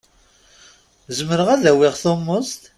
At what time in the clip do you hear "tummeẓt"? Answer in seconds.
2.01-2.53